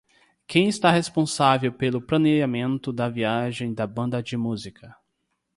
[0.47, 4.97] Quem está responsável pelo planeamento da viagem da banda de música?